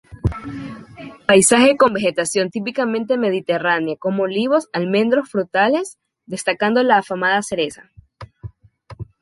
Paisaje 1.27 1.77
con 1.77 1.93
vegetación 1.93 2.49
típicamente 2.49 3.19
mediterránea 3.19 3.97
como 3.99 4.23
olivos, 4.23 4.67
almendros, 4.73 5.29
frutales, 5.29 5.99
destacando 6.25 6.81
la 6.81 6.97
afamada 6.97 7.43
cereza. 7.43 7.91